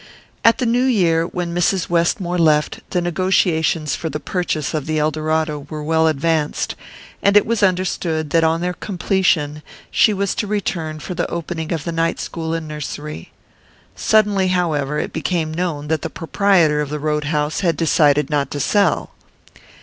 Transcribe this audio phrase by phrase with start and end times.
[0.43, 1.87] At the New Year, when Mrs.
[1.87, 6.73] Westmore left, the negotiations for the purchase of the Eldorado were well advanced,
[7.21, 9.61] and it was understood that on their completion
[9.91, 13.31] she was to return for the opening of the night school and nursery.
[13.95, 18.49] Suddenly, however, it became known that the proprietor of the road house had decided not
[18.49, 19.11] to sell.